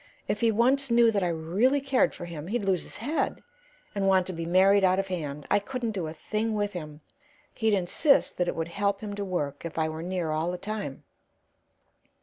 [0.27, 3.43] If he once knew that I really cared for him he'd lose his head
[3.93, 5.45] and want to be married out of hand.
[5.51, 7.01] I couldn't do a thing with him.
[7.53, 10.57] He'd insist that it would help him to work if I were near all the
[10.57, 11.03] time."